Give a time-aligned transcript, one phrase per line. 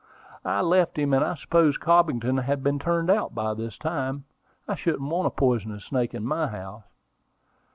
[0.43, 4.23] I left him; and I suppose Cobbington has been turned out by this time.
[4.67, 6.81] I shouldn't want a poisonous snake in my house."